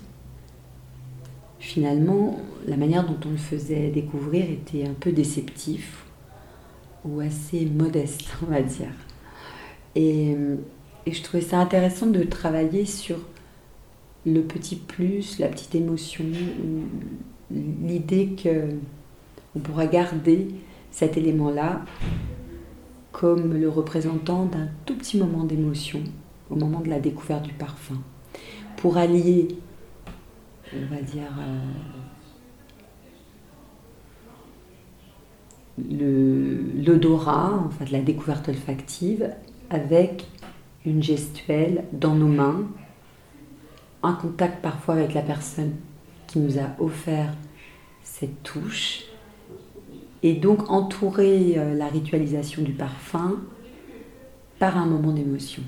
[1.58, 6.04] finalement, la manière dont on le faisait découvrir était un peu déceptif
[7.04, 8.92] ou assez modeste, on va dire.
[9.94, 10.36] Et,
[11.06, 13.18] je trouvais ça intéressant de travailler sur
[14.26, 16.24] le petit plus, la petite émotion,
[17.50, 18.68] l'idée que
[19.56, 20.48] on pourra garder
[20.90, 21.84] cet élément-là
[23.12, 26.00] comme le représentant d'un tout petit moment d'émotion
[26.50, 28.00] au moment de la découverte du parfum,
[28.76, 29.48] pour allier
[30.72, 31.30] on va dire,
[35.78, 39.30] euh, l'odorat, enfin de la découverte olfactive,
[39.70, 40.26] avec
[40.84, 42.66] une gestuelle dans nos mains,
[44.04, 45.72] un contact parfois avec la personne
[46.26, 47.32] qui nous a offert
[48.02, 49.04] cette touche,
[50.22, 53.42] et donc entourer euh, la ritualisation du parfum
[54.58, 55.62] par un moment d'émotion.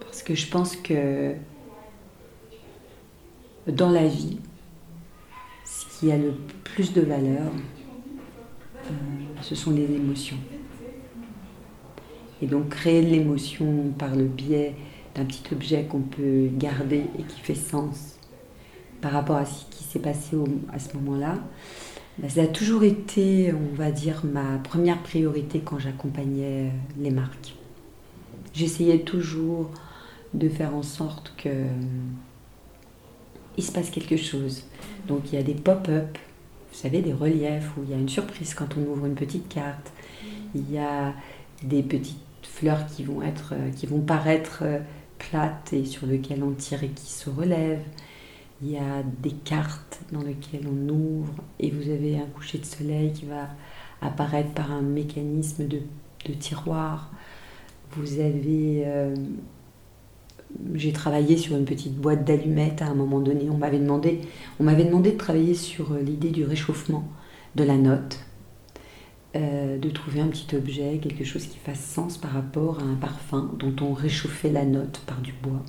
[0.00, 1.34] Parce que je pense que
[3.66, 4.38] dans la vie,
[5.64, 6.32] ce qui a le
[6.64, 7.52] plus de valeur,
[8.86, 8.90] euh,
[9.42, 10.38] ce sont les émotions.
[12.40, 14.74] Et donc créer de l'émotion par le biais
[15.14, 18.16] d'un petit objet qu'on peut garder et qui fait sens
[19.00, 20.36] par rapport à ce qui s'est passé
[20.72, 21.38] à ce moment-là,
[22.18, 27.10] bah, ça a toujours été, on va dire, ma première priorité quand j'accompagnais euh, les
[27.10, 27.54] marques.
[28.54, 29.70] J'essayais toujours
[30.34, 31.66] de faire en sorte que euh,
[33.56, 34.64] il se passe quelque chose.
[35.08, 36.16] Donc il y a des pop-up,
[36.70, 39.48] vous savez, des reliefs où il y a une surprise quand on ouvre une petite
[39.48, 39.92] carte.
[40.54, 41.14] Il y a
[41.62, 44.64] des petites fleurs qui vont être, euh, qui vont paraître
[45.72, 47.84] et sur lesquelles on tire et qui se relèvent.
[48.62, 52.64] Il y a des cartes dans lesquelles on ouvre et vous avez un coucher de
[52.64, 53.48] soleil qui va
[54.00, 55.80] apparaître par un mécanisme de,
[56.38, 57.10] tiroir.
[57.96, 58.84] Vous avez...
[58.86, 59.14] Euh,
[60.74, 63.48] j'ai travaillé sur une petite boîte d'allumettes à un moment donné.
[63.50, 64.20] On m'avait demandé,
[64.60, 67.08] on m'avait demandé de travailler sur euh, l'idée du réchauffement
[67.56, 68.20] de la note,
[69.34, 72.94] euh, de trouver un petit objet, quelque chose qui fasse sens par rapport à un
[72.94, 75.62] parfum dont on réchauffait la note par du bois.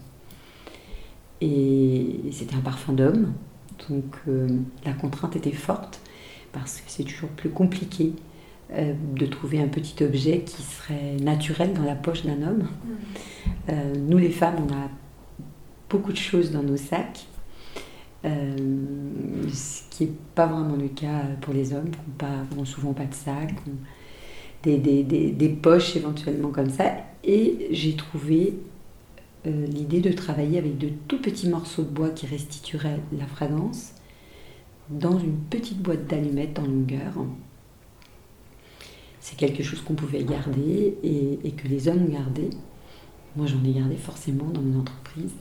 [1.42, 3.34] Et c'était un parfum d'homme.
[3.90, 4.48] Donc euh,
[4.86, 6.00] la contrainte était forte
[6.52, 8.14] parce que c'est toujours plus compliqué
[8.72, 12.64] euh, de trouver un petit objet qui serait naturel dans la poche d'un homme.
[12.64, 13.50] Mm.
[13.70, 14.90] Euh, nous les femmes, on a
[15.90, 17.26] beaucoup de choses dans nos sacs,
[18.24, 23.14] ce qui n'est pas vraiment le cas pour les hommes, qui n'ont souvent pas de
[23.14, 23.54] sac,
[24.64, 26.94] des, des, des poches éventuellement comme ça.
[27.24, 28.56] Et j'ai trouvé
[29.46, 33.92] euh, l'idée de travailler avec de tout petits morceaux de bois qui restitueraient la fragrance
[34.90, 37.14] dans une petite boîte d'allumettes en longueur.
[39.20, 42.50] C'est quelque chose qu'on pouvait garder et, que les hommes gardaient.
[43.36, 45.34] Moi, j'en ai gardé forcément dans mon entreprise.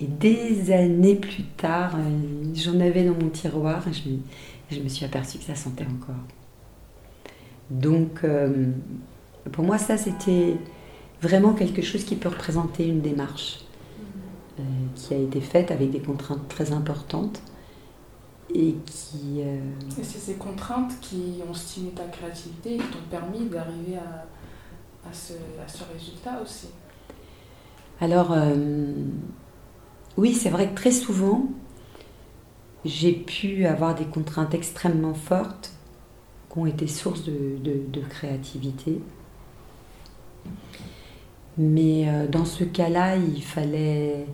[0.00, 5.04] Et des années plus tard, euh, j'en avais dans mon tiroir et je, me, suis
[5.04, 6.16] aperçue que ça sentait encore.
[7.70, 8.66] Donc, euh,
[9.50, 10.56] pour moi, ça, c'était
[11.20, 13.60] vraiment quelque chose qui peut représenter une démarche
[14.58, 14.62] euh,
[14.94, 17.40] qui a été faite avec des contraintes très importantes
[18.54, 19.40] et qui...
[19.40, 19.58] Euh,
[19.98, 25.08] et c'est ces contraintes qui ont stimulé ta créativité et qui t'ont permis d'arriver à,
[25.08, 26.68] à, ce, à, ce, résultat aussi.
[28.00, 28.34] Alors,
[30.16, 31.46] oui, c'est vrai que très souvent,
[32.84, 35.72] j'ai pu avoir des contraintes extrêmement fortes
[36.52, 39.00] qui ont été source de, de, de créativité.
[41.58, 44.26] Mais euh, dans ce cas-là, il fallait...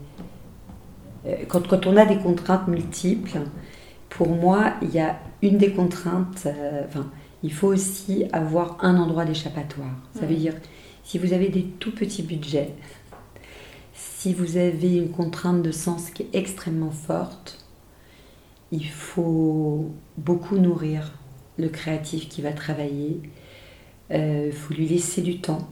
[1.26, 3.40] Euh, quand, quand, on a des contraintes multiples,
[4.08, 7.06] pour moi, il y a une des contraintes, euh, enfin,
[7.42, 9.94] il faut aussi avoir un endroit d'échappatoire.
[10.18, 10.54] Ça veut dire,
[11.04, 12.74] si vous avez des tout petits budgets,
[14.18, 17.64] si vous avez une contrainte de sens qui est extrêmement forte,
[18.72, 21.12] il faut beaucoup nourrir
[21.56, 23.20] le créatif qui va travailler.
[24.10, 25.68] Il faut lui laisser du temps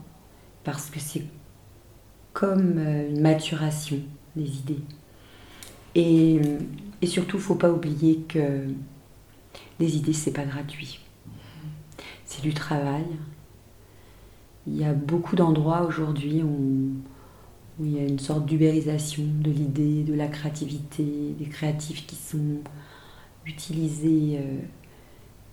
[0.62, 1.24] parce que c'est
[2.34, 3.98] comme euh, une maturation
[4.36, 4.82] des idées.
[5.96, 6.40] Et,
[7.02, 8.68] et surtout, il ne faut pas oublier que
[9.80, 11.00] les idées, c'est pas gratuit.
[12.24, 13.06] C'est du travail.
[14.68, 16.92] Il y a beaucoup d'endroits aujourd'hui où,
[17.78, 22.16] où, il y a une sorte d'ubérisation de l'idée, de la créativité, des créatifs qui
[22.16, 22.58] sont
[23.44, 24.58] utilisés euh,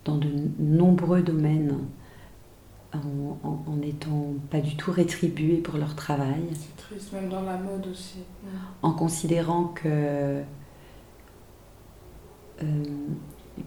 [0.06, 1.78] dans de nombreux domaines
[2.94, 6.44] en n'étant pas du tout rétribués pour leur travail.
[6.54, 8.20] C'est triste, même dans la mode aussi.
[8.84, 10.44] En considérant que
[12.62, 12.84] euh,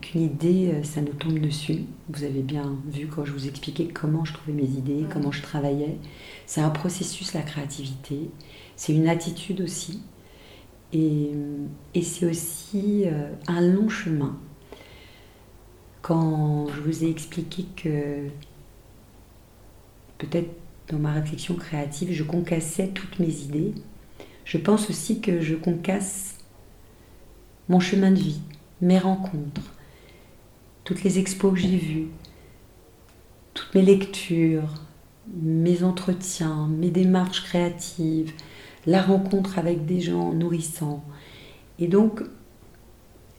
[0.01, 1.85] qu'une idée, euh, ça nous tombe dessus.
[2.09, 5.43] Vous avez bien vu quand je vous expliquais comment je trouvais mes idées, comment je
[5.43, 5.99] travaillais.
[6.47, 8.31] C'est un processus, la créativité.
[8.77, 10.03] C'est une attitude aussi.
[10.93, 11.31] Et,
[11.95, 14.39] et c'est aussi euh, un long chemin.
[16.03, 18.29] Quand je vous ai expliqué que
[20.19, 20.51] peut-être
[20.89, 23.75] dans ma réflexion créative, je concassais toutes mes idées.
[24.45, 26.37] Je pense aussi que je concasse
[27.69, 28.41] mon chemin de vie,
[28.81, 29.76] mes rencontres,
[30.87, 32.07] toutes les expos que j'ai vues,
[33.55, 34.73] toutes mes lectures,
[35.43, 38.33] mes entretiens, mes démarches créatives,
[38.87, 41.05] la rencontre avec des gens nourrissants.
[41.81, 42.23] Et donc,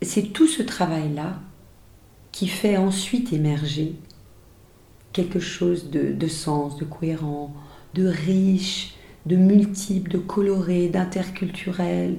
[0.02, 1.40] c'est tout ce travail-là
[2.34, 3.96] qui fait ensuite émerger
[5.14, 7.54] quelque chose de, sens, de cohérent,
[7.94, 8.96] de riche,
[9.26, 12.18] de multiple, de coloré, d'interculturel.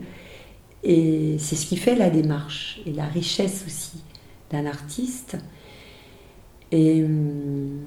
[0.84, 4.02] Et c'est ce qui fait la démarche et la richesse aussi
[4.50, 5.36] d'un artiste.
[6.70, 7.80] Et hum,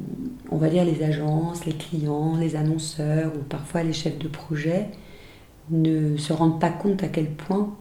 [0.50, 4.90] on va dire les agences, les clients, les annonceurs ou parfois les chefs de projet
[5.70, 7.76] ne se rendent pas compte à quel point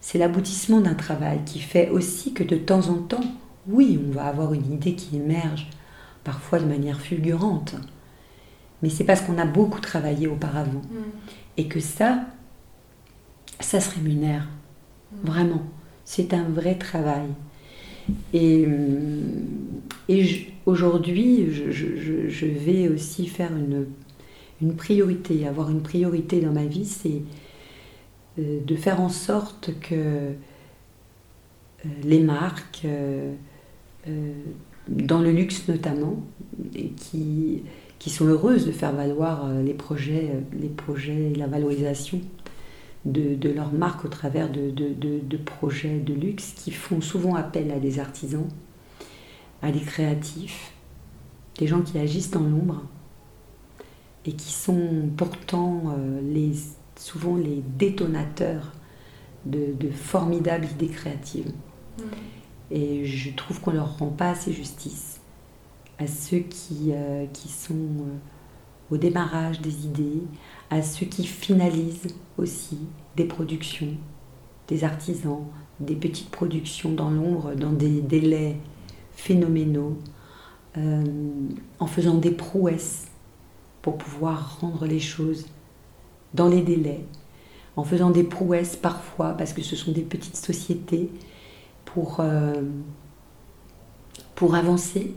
[0.00, 3.24] c'est l'aboutissement d'un travail qui fait aussi que de temps en temps,
[3.68, 5.70] oui, on va avoir une idée qui émerge,
[6.24, 7.76] parfois de manière fulgurante,
[8.82, 10.82] mais c'est parce qu'on a beaucoup travaillé auparavant.
[10.90, 11.10] Mm.
[11.56, 12.24] Et que ça,
[13.60, 14.48] ça se rémunère.
[15.12, 15.26] Mm.
[15.26, 15.62] Vraiment.
[16.04, 17.28] C'est un vrai travail.
[18.32, 19.80] Et, hum,
[20.66, 25.46] aujourd'hui, je, vais aussi faire une, priorité.
[25.46, 27.22] Avoir une priorité dans ma vie, c'est
[28.38, 30.32] euh, de faire en sorte que euh,
[32.04, 33.32] les marques, euh,
[34.88, 36.22] dans le luxe notamment,
[36.96, 37.62] qui,
[37.98, 40.30] qui sont heureuses de faire valoir les projets,
[40.60, 42.20] les projets et la valorisation
[43.04, 47.00] de, de leur marque au travers de, de- de- de projets de luxe qui font
[47.00, 48.48] souvent appel à des artisans,
[49.60, 50.72] à des créatifs,
[51.58, 52.82] des gens qui agissent dans l'ombre
[54.24, 56.52] et qui sont pourtant euh, les,
[56.96, 58.72] souvent les détonateurs
[59.46, 61.52] de, formidables idées créatives.
[61.98, 62.02] Mm.
[62.70, 65.20] Et je trouve qu'on leur rend pas assez justice
[65.98, 68.16] à ceux qui, euh, qui sont euh,
[68.90, 70.22] au démarrage des idées,
[70.72, 72.78] à ceux qui finalisent aussi
[73.14, 73.94] des productions,
[74.68, 75.44] des artisans,
[75.80, 78.56] des petites productions dans l'ombre, dans des délais
[79.14, 79.98] phénoménaux,
[80.78, 81.04] euh,
[81.78, 83.04] en faisant des prouesses
[83.82, 85.44] pour pouvoir rendre les choses
[86.32, 87.04] dans les délais,
[87.76, 91.10] en faisant des prouesses parfois parce que ce sont des petites sociétés
[91.84, 92.62] pour, euh,
[94.34, 95.14] pour avancer,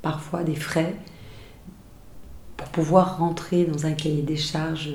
[0.00, 0.96] parfois des frais,
[2.56, 4.94] pour pouvoir rentrer dans un cahier des charges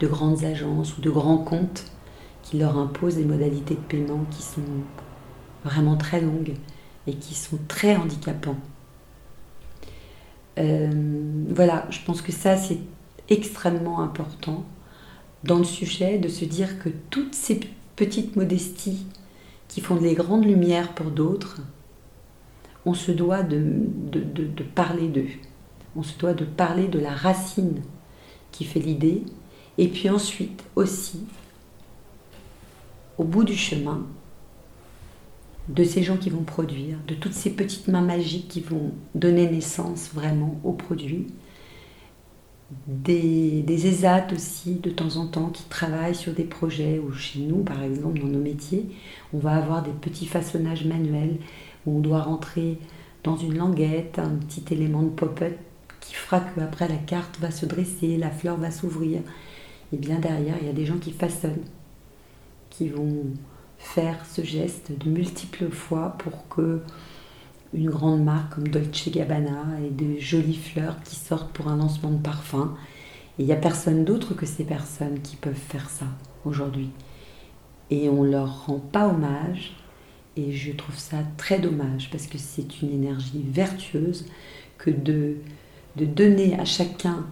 [0.00, 1.84] de grandes agences ou de grands comptes
[2.42, 4.60] qui leur imposent des modalités de paiement qui sont
[5.64, 6.54] vraiment très longues
[7.06, 8.56] et qui sont très handicapants.
[10.58, 10.90] Euh,
[11.50, 12.78] voilà, je pense que ça c'est
[13.28, 14.64] extrêmement important
[15.44, 17.60] dans le sujet de se dire que toutes ces
[17.96, 19.06] petites modesties
[19.68, 21.60] qui font des grandes lumières pour d'autres,
[22.86, 23.62] on se doit de,
[24.74, 25.28] parler d'eux.
[25.96, 27.82] On se doit de parler de la racine
[28.52, 29.22] qui fait l'idée.
[29.78, 31.20] Et puis ensuite aussi,
[33.16, 34.06] au bout du chemin,
[35.68, 39.48] de ces gens qui vont produire, de toutes ces petites mains magiques qui vont donner
[39.48, 41.26] naissance vraiment au produit,
[42.86, 47.40] des, des ESAT aussi de temps en temps qui travaillent sur des projets ou chez
[47.40, 48.90] nous par exemple dans nos métiers
[49.32, 51.38] on va avoir des petits façonnages manuels
[51.86, 52.78] où on doit rentrer
[53.24, 55.56] dans une languette un petit élément de pop-up
[56.08, 59.20] qui fera qu'après la carte va se dresser, la fleur va s'ouvrir
[59.92, 61.64] et bien derrière il y a des gens qui façonnent
[62.70, 63.24] qui vont
[63.78, 66.80] faire ce geste de multiples fois pour que
[67.74, 72.10] une grande marque comme Dolce Gabbana et de jolies fleurs qui sortent pour un lancement
[72.10, 72.74] de parfum.
[73.38, 76.06] Et il n'y a personne d'autre que ces personnes qui peuvent faire ça
[76.46, 76.88] aujourd'hui.
[77.90, 79.76] Et on leur rend pas hommage.
[80.36, 84.24] Et je trouve ça très dommage parce que c'est une énergie vertueuse
[84.78, 85.36] que de,
[85.98, 87.26] de donner à chacun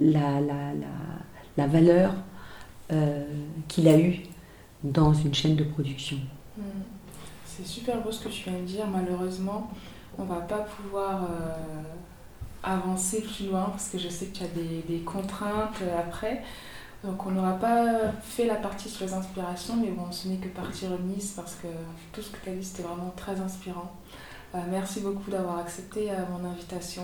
[0.00, 2.12] la, valeur
[2.92, 3.24] euh,
[3.66, 4.20] qu'il a eue
[4.84, 6.18] dans une chaîne de production.
[6.56, 6.62] Mm.
[7.44, 8.86] C'est super beau ce que tu viens de dire.
[8.86, 9.70] Malheureusement,
[10.16, 11.82] on va pas pouvoir euh,
[12.62, 16.42] avancer plus loin parce que je sais que tu as des, des contraintes après.
[17.04, 20.48] Donc on n'aura pas fait la partie sur les inspirations, mais bon, ce n'est que
[20.48, 21.68] partie remise parce que
[22.12, 23.92] tout ce que tu as dit, c'était vraiment très inspirant.
[24.54, 27.02] Euh, merci beaucoup d'avoir accepté euh, mon invitation.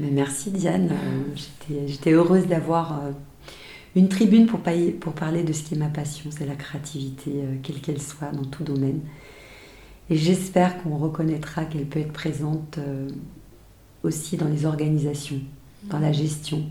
[0.00, 3.00] Merci Diane, Euh, j'étais- heureuse d'avoir
[3.94, 4.58] une tribune pour,
[5.00, 7.30] pour parler de ce qui est ma passion, c'est la créativité,
[7.62, 9.00] quelle qu'elle soit, dans tout domaine.
[10.10, 12.80] Et j'espère qu'on reconnaîtra qu'elle peut être présente
[14.02, 15.40] aussi dans les organisations,
[15.84, 16.62] dans la gestion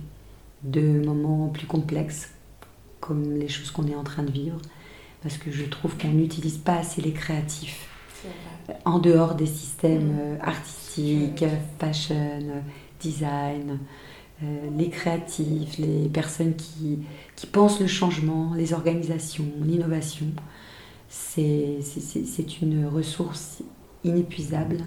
[0.63, 2.29] de moments plus complexes,
[2.99, 4.57] comme les choses qu'on est en train de vivre,
[5.21, 7.87] parce que je trouve qu'on n'utilise pas assez les créatifs.
[8.85, 10.19] En dehors des systèmes Mm.
[10.19, 11.45] euh, artistiques,
[11.79, 12.63] fashion,
[13.01, 13.79] design,
[14.43, 16.99] euh, les créatifs, les personnes qui,
[17.35, 20.27] qui pensent le changement, les organisations, l'innovation.
[21.09, 23.63] C'est une ressource
[24.03, 24.77] inépuisable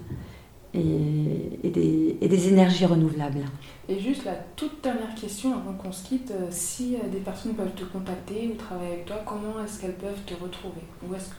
[0.74, 3.44] et, et des, et des énergies renouvelables.
[3.88, 7.74] Et juste la toute dernière question avant qu'on se quitte, euh, si des personnes peuvent
[7.74, 10.82] te contacter ou travailler avec toi, comment est-ce qu'elles peuvent te retrouver?
[11.02, 11.34] Où est-ce que,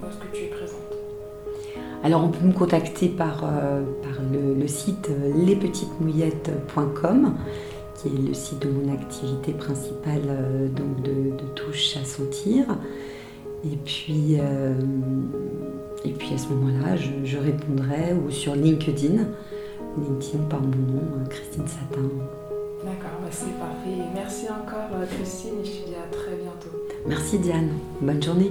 [0.00, 0.92] où est-ce que tu es présente?
[2.04, 7.34] Alors on peut me contacter par, euh, par le, le site euh, lespetitesmouillettes.com
[8.02, 12.64] qui est le site de mon activité principale euh, donc de, de touche à sentir.
[13.64, 14.74] Et puis, euh,
[16.04, 19.24] et puis à ce moment-là, je, je répondrai ou sur LinkedIn,
[19.98, 22.08] LinkedIn par mon nom, euh, Christine Satin.
[22.82, 24.02] D'accord, bah, c'est parfait.
[24.12, 26.76] Merci encore Christine et je te dis à très bientôt.
[27.06, 27.68] Merci Diane.
[28.00, 28.50] Bonne journée.